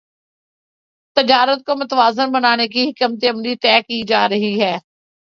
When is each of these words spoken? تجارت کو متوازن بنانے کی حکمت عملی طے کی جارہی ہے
تجارت 1.17 1.59
کو 1.65 1.75
متوازن 1.75 2.31
بنانے 2.31 2.67
کی 2.67 2.89
حکمت 2.89 3.25
عملی 3.29 3.55
طے 3.63 3.75
کی 3.87 4.01
جارہی 4.07 4.53
ہے 4.61 4.73